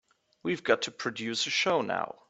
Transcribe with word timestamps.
We've 0.41 0.63
got 0.63 0.81
to 0.83 0.91
produce 0.91 1.45
a 1.45 1.51
show 1.51 1.83
now. 1.83 2.15